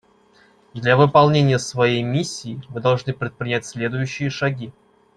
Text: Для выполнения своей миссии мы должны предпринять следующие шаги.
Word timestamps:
Для 0.73 0.97
выполнения 0.97 1.59
своей 1.59 2.01
миссии 2.01 2.59
мы 2.69 2.81
должны 2.81 3.13
предпринять 3.13 3.67
следующие 3.67 4.31
шаги. 4.31 4.73